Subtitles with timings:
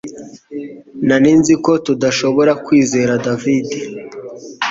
[1.07, 3.67] Nari nzi ko tudashobora kwizera David